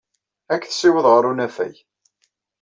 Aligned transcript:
Ad 0.53 0.59
k-tessiweḍ 0.61 1.05
ɣer 1.09 1.23
unafag. 1.31 1.75